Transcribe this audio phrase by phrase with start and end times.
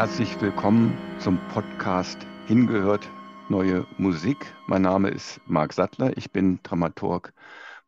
[0.00, 3.06] Herzlich willkommen zum Podcast Hingehört
[3.50, 4.38] Neue Musik.
[4.66, 6.16] Mein Name ist Marc Sattler.
[6.16, 7.34] Ich bin Dramaturg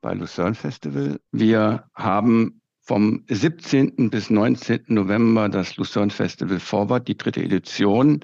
[0.02, 1.18] bei Lucerne Festival.
[1.30, 4.10] Wir haben vom 17.
[4.10, 4.84] bis 19.
[4.88, 8.22] November das Lucerne Festival Forward, die dritte Edition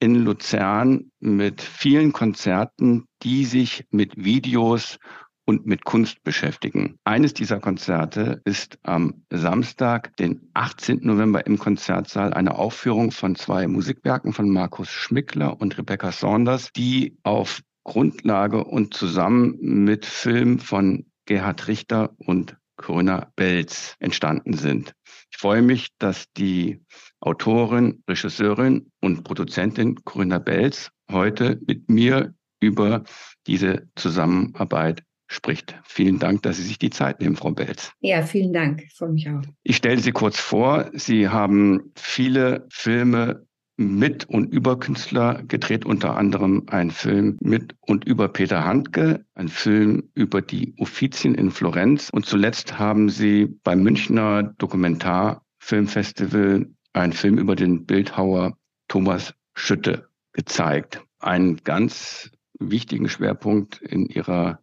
[0.00, 4.98] in Luzern mit vielen Konzerten, die sich mit Videos
[5.44, 6.96] und mit Kunst beschäftigen.
[7.04, 11.00] Eines dieser Konzerte ist am Samstag, den 18.
[11.02, 17.18] November im Konzertsaal eine Aufführung von zwei Musikwerken von Markus Schmickler und Rebecca Saunders, die
[17.22, 24.94] auf Grundlage und zusammen mit Film von Gerhard Richter und Corinna Belz entstanden sind.
[25.30, 26.80] Ich freue mich, dass die
[27.20, 33.04] Autorin, Regisseurin und Produzentin Corinna Belz heute mit mir über
[33.46, 35.80] diese Zusammenarbeit spricht.
[35.84, 37.92] Vielen Dank, dass Sie sich die Zeit nehmen, Frau Belz.
[38.00, 38.82] Ja, vielen Dank.
[38.82, 39.42] Ich freue mich auch.
[39.62, 40.90] Ich stelle Sie kurz vor.
[40.92, 43.46] Sie haben viele Filme
[43.76, 49.48] mit und über Künstler gedreht, unter anderem ein Film mit und über Peter Handke, ein
[49.48, 57.38] Film über die Uffizien in Florenz und zuletzt haben sie beim Münchner Dokumentarfilmfestival einen Film
[57.38, 61.02] über den Bildhauer Thomas Schütte gezeigt.
[61.18, 64.60] Einen ganz wichtigen Schwerpunkt in ihrer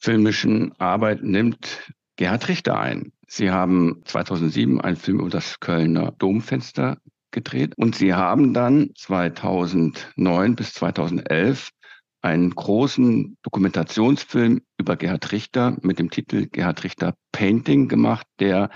[0.00, 3.12] filmischen Arbeit nimmt Gerhard Richter ein.
[3.26, 6.98] Sie haben 2007 einen Film über das Kölner Domfenster
[7.30, 7.74] gedreht.
[7.76, 11.70] Und sie haben dann 2009 bis 2011
[12.22, 18.70] einen großen Dokumentationsfilm über Gerhard Richter mit dem Titel Gerhard Richter Painting gemacht, der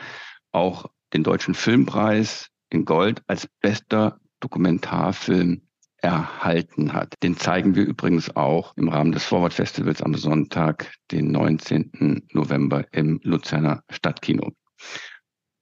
[0.53, 5.62] auch den Deutschen Filmpreis in Gold als bester Dokumentarfilm
[6.05, 7.14] erhalten hat.
[7.22, 12.28] Den zeigen wir übrigens auch im Rahmen des Forward Festivals am Sonntag, den 19.
[12.33, 14.52] November im Luzerner Stadtkino.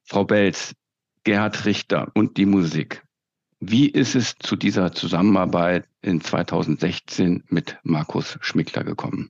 [0.03, 0.73] Frau Belz,
[1.23, 3.03] Gerhard Richter und die Musik.
[3.61, 9.29] Wie ist es zu dieser Zusammenarbeit in 2016 mit Markus Schmickler gekommen?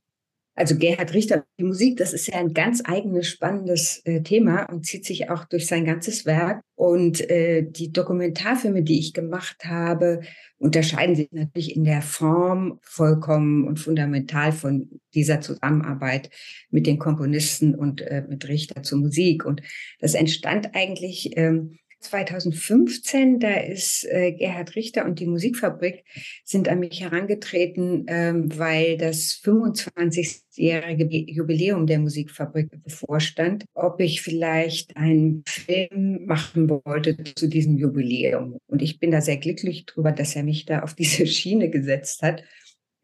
[0.56, 4.86] Also Gerhard Richter, die Musik, das ist ja ein ganz eigenes, spannendes äh, Thema und
[4.86, 6.62] zieht sich auch durch sein ganzes Werk.
[6.76, 10.22] Und äh, die Dokumentarfilme, die ich gemacht habe,
[10.60, 16.30] unterscheiden sich natürlich in der Form vollkommen und fundamental von dieser Zusammenarbeit
[16.70, 19.46] mit den Komponisten und äh, mit Richter zur Musik.
[19.46, 19.62] Und
[20.00, 26.04] das entstand eigentlich ähm, 2015, da ist äh, Gerhard Richter und die Musikfabrik
[26.44, 34.96] sind an mich herangetreten, ähm, weil das 25-jährige Jubiläum der Musikfabrik bevorstand, ob ich vielleicht
[34.98, 38.58] einen Film machen wollte zu diesem Jubiläum.
[38.68, 42.22] Und ich bin da sehr glücklich drüber, dass er mich da auf diese Schiene gesetzt
[42.22, 42.44] hat.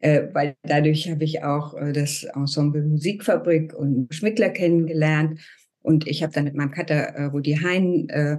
[0.00, 5.40] Äh, weil dadurch habe ich auch äh, das Ensemble Musikfabrik und Schmittler kennengelernt.
[5.82, 8.38] Und ich habe dann mit meinem Cutter äh, Rudi Hein äh,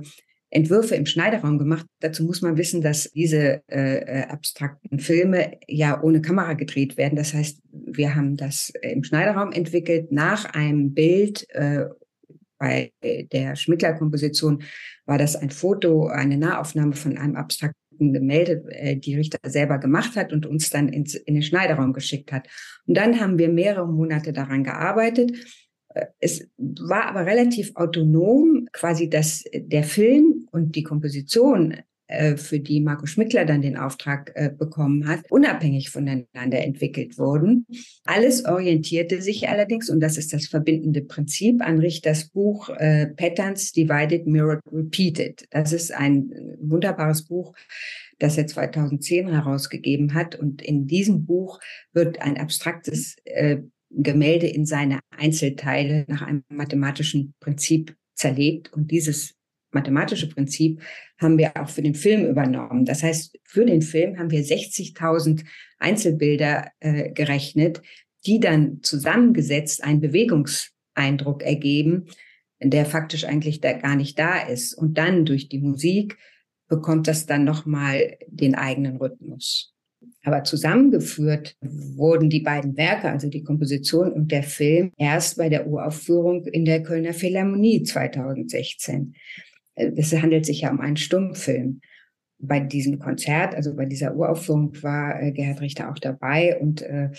[0.52, 1.86] Entwürfe im Schneiderraum gemacht.
[2.02, 7.16] Dazu muss man wissen, dass diese äh, äh, abstrakten Filme ja ohne Kamera gedreht werden.
[7.16, 11.50] Das heißt, wir haben das im Schneiderraum entwickelt nach einem Bild.
[11.52, 11.86] Äh,
[12.60, 14.62] bei der Schmickler-Komposition
[15.08, 20.16] war das ein Foto, eine Nahaufnahme von einem abstrakten Gemälde, äh, die Richter selber gemacht
[20.16, 22.48] hat und uns dann ins, in den Schneiderraum geschickt hat.
[22.86, 25.32] Und dann haben wir mehrere Monate daran gearbeitet
[26.20, 31.76] es war aber relativ autonom, quasi, dass der Film und die Komposition,
[32.12, 37.66] äh, für die Marco Schmickler dann den Auftrag äh, bekommen hat, unabhängig voneinander entwickelt wurden.
[38.04, 43.72] Alles orientierte sich allerdings, und das ist das verbindende Prinzip, an Richters Buch äh, Patterns
[43.72, 45.46] Divided, Mirrored, Repeated.
[45.52, 47.54] Das ist ein wunderbares Buch,
[48.20, 50.36] das er 2010 herausgegeben hat.
[50.36, 51.62] Und in diesem Buch
[51.94, 53.16] wird ein abstraktes
[53.90, 58.72] Gemälde in seine Einzelteile nach einem mathematischen Prinzip zerlegt.
[58.74, 59.36] Und dieses
[59.72, 60.82] mathematische Prinzip
[61.20, 62.86] haben wir auch für den Film übernommen.
[62.86, 65.44] Das heißt, für den Film haben wir 60.000
[65.80, 67.82] Einzelbilder äh, gerechnet,
[68.26, 72.06] die dann zusammengesetzt einen Bewegungseindruck ergeben,
[72.62, 74.74] der faktisch eigentlich da gar nicht da ist.
[74.74, 76.18] Und dann durch die Musik
[76.68, 79.74] bekommt das dann nochmal den eigenen Rhythmus.
[80.24, 85.68] Aber zusammengeführt wurden die beiden Werke, also die Komposition und der Film, erst bei der
[85.68, 89.16] Uraufführung in der Kölner Philharmonie 2016.
[89.76, 91.82] Es handelt sich ja um einen Stummfilm.
[92.40, 97.12] Bei diesem Konzert, also bei dieser Uraufführung, war äh, Gerhard Richter auch dabei und äh,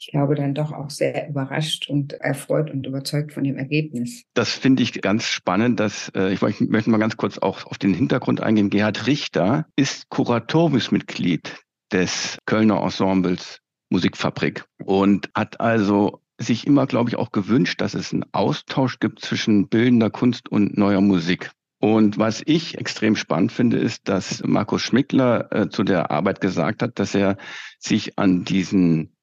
[0.00, 4.22] ich glaube dann doch auch sehr überrascht und erfreut und überzeugt von dem Ergebnis.
[4.32, 7.92] Das finde ich ganz spannend, dass äh, ich möchte mal ganz kurz auch auf den
[7.92, 8.70] Hintergrund eingehen.
[8.70, 11.54] Gerhard Richter ist Kuratoriumsmitglied
[11.92, 13.60] des Kölner Ensembles
[13.90, 19.20] Musikfabrik und hat also sich immer, glaube ich, auch gewünscht, dass es einen Austausch gibt
[19.20, 21.50] zwischen bildender Kunst und neuer Musik.
[21.80, 26.82] Und was ich extrem spannend finde, ist, dass Markus Schmickler äh, zu der Arbeit gesagt
[26.82, 27.38] hat, dass er
[27.78, 29.16] sich an diesen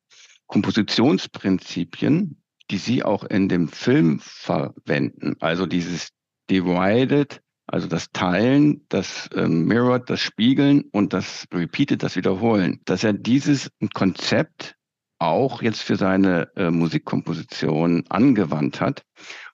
[0.48, 6.10] Kompositionsprinzipien, die Sie auch in dem Film verwenden, also dieses
[6.50, 13.04] Divided, also das Teilen, das äh, Mirrored, das Spiegeln und das Repeated, das Wiederholen, dass
[13.04, 14.76] er dieses Konzept
[15.20, 19.04] auch jetzt für seine äh, Musikkomposition angewandt hat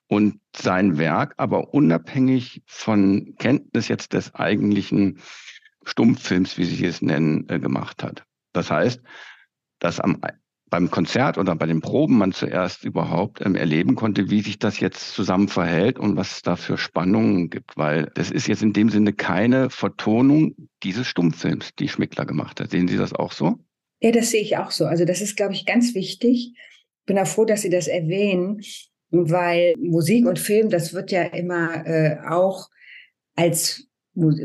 [0.08, 5.20] und sein Werk aber unabhängig von Kenntnis jetzt des eigentlichen
[5.84, 8.24] Stummfilms, wie Sie es nennen, äh, gemacht hat.
[8.52, 9.02] Das heißt,
[9.78, 10.20] dass am
[10.74, 14.80] beim Konzert oder bei den Proben man zuerst überhaupt ähm, erleben konnte, wie sich das
[14.80, 18.72] jetzt zusammen verhält und was es da für Spannungen gibt, weil das ist jetzt in
[18.72, 22.72] dem Sinne keine Vertonung dieses Stummfilms, die Schmickler gemacht hat.
[22.72, 23.60] Sehen Sie das auch so?
[24.00, 24.86] Ja, das sehe ich auch so.
[24.86, 26.54] Also das ist, glaube ich, ganz wichtig.
[26.56, 28.60] Ich bin auch froh, dass Sie das erwähnen,
[29.30, 32.68] weil Musik und Film, das wird ja immer äh, auch
[33.36, 33.86] als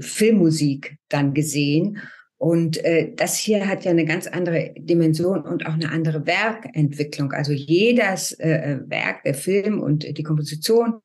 [0.02, 2.00] Filmmusik dann gesehen.
[2.38, 7.34] Und äh, das hier hat ja eine ganz andere Dimension und auch eine andere Werkentwicklung.
[7.34, 11.02] Also jedes äh, Werk, der Film und die Komposition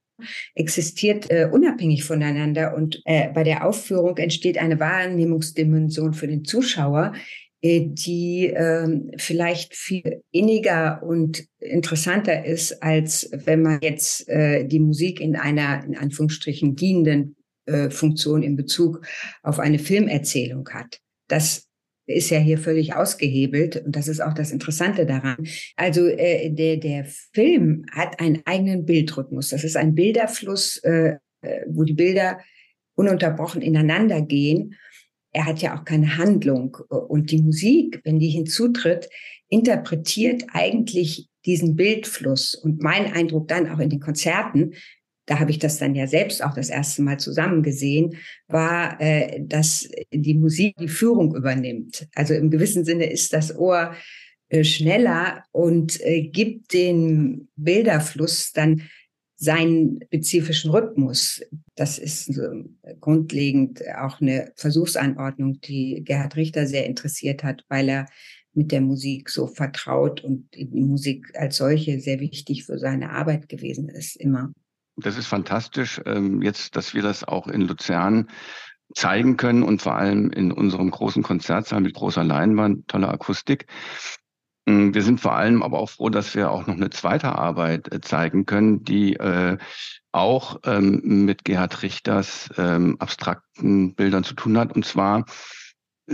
[0.55, 7.15] existiert äh, unabhängig voneinander und äh, bei der Aufführung entsteht eine Wahrnehmungsdimension für den Zuschauer,
[7.15, 7.19] äh,
[7.65, 15.19] die äh, vielleicht viel inniger und interessanter ist, als wenn man jetzt äh, die Musik
[15.19, 19.07] in einer in Anführungsstrichen dienenden äh, Funktion in Bezug
[19.43, 21.01] auf eine Filmerzählung hat.
[21.29, 21.67] Das
[22.07, 25.39] ist ja hier völlig ausgehebelt und das ist auch das Interessante daran.
[25.77, 29.49] Also äh, der, der Film hat einen eigenen Bildrhythmus.
[29.49, 32.41] Das ist ein Bilderfluss, äh, äh, wo die Bilder
[32.95, 34.75] ununterbrochen ineinander gehen.
[35.35, 39.11] Er hat ja auch keine Handlung und die Musik, wenn die hinzutritt,
[39.51, 42.55] interpretiert eigentlich diesen Bildfluss.
[42.55, 44.73] Und mein Eindruck dann auch in den Konzerten
[45.27, 48.17] da habe ich das dann ja selbst auch das erste Mal zusammen gesehen,
[48.47, 52.07] war, äh, dass die Musik die Führung übernimmt.
[52.15, 53.95] Also im gewissen Sinne ist das Ohr
[54.49, 58.83] äh, schneller und äh, gibt den Bilderfluss dann
[59.37, 61.43] seinen spezifischen Rhythmus.
[61.75, 62.41] Das ist
[63.01, 68.07] grundlegend auch eine Versuchsanordnung, die Gerhard Richter sehr interessiert hat, weil er
[68.55, 73.49] mit der Musik so vertraut und die Musik als solche sehr wichtig für seine Arbeit
[73.49, 74.53] gewesen ist, immer.
[74.97, 78.29] Das ist fantastisch, ähm, jetzt, dass wir das auch in Luzern
[78.95, 83.67] zeigen können und vor allem in unserem großen Konzertsaal mit großer Leinwand, toller Akustik.
[84.67, 87.93] Mm, wir sind vor allem aber auch froh, dass wir auch noch eine zweite Arbeit
[87.93, 89.59] äh, zeigen können, die äh,
[90.13, 94.75] auch ähm, mit Gerhard Richters ähm, abstrakten Bildern zu tun hat.
[94.75, 95.25] Und zwar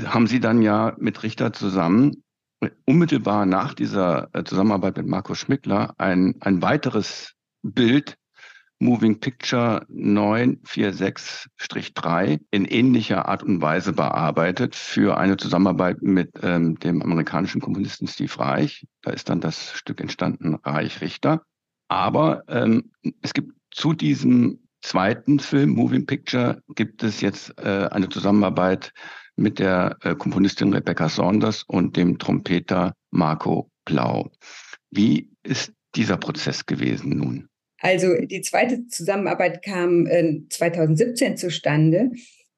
[0.05, 2.25] haben Sie dann ja mit Richter zusammen
[2.61, 8.17] äh, unmittelbar nach dieser Zusammenarbeit mit Markus Schmickler ein, ein weiteres Bild
[8.82, 17.03] Moving Picture 946-3 in ähnlicher Art und Weise bearbeitet für eine Zusammenarbeit mit ähm, dem
[17.03, 18.87] amerikanischen Komponisten Steve Reich.
[19.03, 21.43] Da ist dann das Stück entstanden, Reich Richter.
[21.88, 22.91] Aber ähm,
[23.21, 28.93] es gibt zu diesem zweiten Film, Moving Picture, gibt es jetzt äh, eine Zusammenarbeit
[29.37, 34.31] mit der äh, Komponistin Rebecca Saunders und dem Trompeter Marco Blau.
[34.91, 37.50] Wie ist dieser Prozess gewesen nun?
[37.81, 42.11] Also die zweite Zusammenarbeit kam äh, 2017 zustande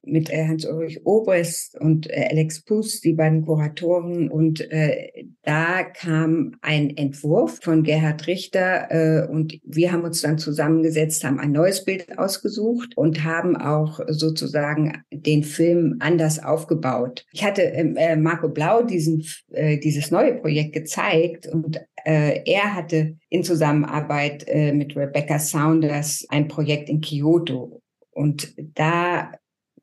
[0.04, 4.28] mit äh, Hans-Ulrich Obrest und äh, Alex Puss, die beiden Kuratoren.
[4.28, 10.38] Und äh, da kam ein Entwurf von Gerhard Richter äh, und wir haben uns dann
[10.38, 17.24] zusammengesetzt, haben ein neues Bild ausgesucht und haben auch sozusagen den Film anders aufgebaut.
[17.32, 22.74] Ich hatte ähm, äh, Marco Blau diesen, äh, dieses neue Projekt gezeigt und äh, er
[22.74, 27.80] hatte in Zusammenarbeit äh, mit Rebecca Saunders ein Projekt in Kyoto.
[28.10, 29.32] Und da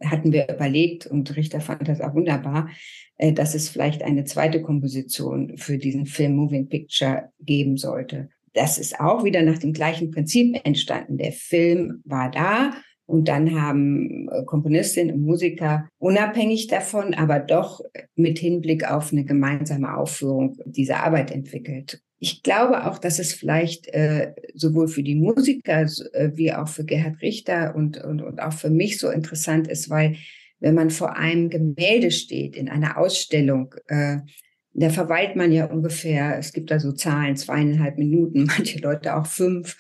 [0.04, 2.70] hatten wir überlegt und Richter fand das auch wunderbar,
[3.18, 8.30] äh, dass es vielleicht eine zweite Komposition für diesen Film Moving Picture geben sollte.
[8.54, 11.18] Das ist auch wieder nach dem gleichen Prinzip entstanden.
[11.18, 12.74] Der Film war da
[13.06, 17.82] und dann haben äh, Komponistinnen und Musiker unabhängig davon, aber doch
[18.16, 22.02] mit Hinblick auf eine gemeinsame Aufführung diese Arbeit entwickelt.
[22.20, 26.84] Ich glaube auch, dass es vielleicht äh, sowohl für die Musiker äh, wie auch für
[26.84, 30.18] Gerhard Richter und, und, und auch für mich so interessant ist, weil
[30.60, 34.18] wenn man vor einem Gemälde steht in einer Ausstellung, äh,
[34.74, 39.26] da verweilt man ja ungefähr, es gibt da so Zahlen, zweieinhalb Minuten, manche Leute auch
[39.26, 39.78] fünf.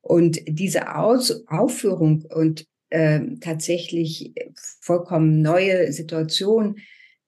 [0.00, 4.34] Und diese Aus Aufführung und äh, tatsächlich
[4.80, 6.76] vollkommen neue Situation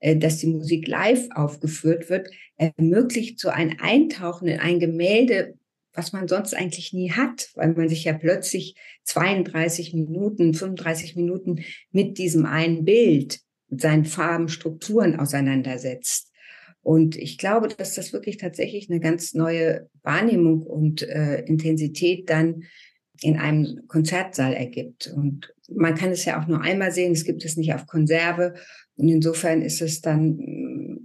[0.00, 5.54] dass die Musik live aufgeführt wird, ermöglicht so ein Eintauchen in ein Gemälde,
[5.92, 11.64] was man sonst eigentlich nie hat, weil man sich ja plötzlich 32 Minuten, 35 Minuten
[11.90, 16.30] mit diesem einen Bild, mit seinen Farben, Strukturen auseinandersetzt.
[16.82, 22.64] Und ich glaube, dass das wirklich tatsächlich eine ganz neue Wahrnehmung und äh, Intensität dann
[23.20, 25.08] in einem Konzertsaal ergibt.
[25.08, 28.54] Und man kann es ja auch nur einmal sehen, es gibt es nicht auf Konserve.
[28.96, 31.00] Und insofern ist es dann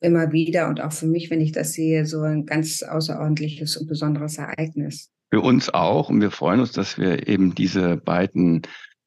[0.00, 3.88] immer wieder und auch für mich, wenn ich das sehe, so ein ganz außerordentliches und
[3.88, 5.10] besonderes Ereignis.
[5.30, 8.62] Für uns auch und wir freuen uns, dass wir eben diese beiden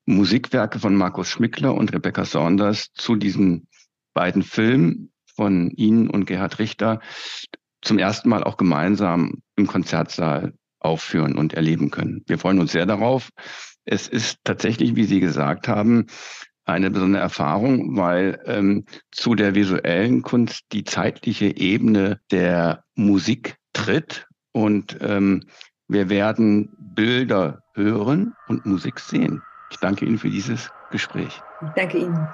[0.06, 3.68] Musikwerke von Markus Schmickler und Rebecca Saunders zu diesen
[4.14, 7.02] beiden Filmen von Ihnen und Gerhard Richter
[7.82, 12.24] zum ersten Mal auch gemeinsam im Konzertsaal aufführen und erleben können.
[12.28, 13.30] Wir freuen uns sehr darauf.
[13.86, 16.08] Es ist tatsächlich, wie Sie gesagt haben,
[16.66, 24.28] eine besondere Erfahrung, weil ähm, zu der visuellen Kunst die zeitliche Ebene der Musik tritt
[24.52, 25.44] und ähm,
[25.88, 29.42] wir werden Bilder hören und Musik sehen.
[29.72, 31.42] Ich danke Ihnen für dieses Gespräch.
[31.62, 32.28] Ich danke Ihnen.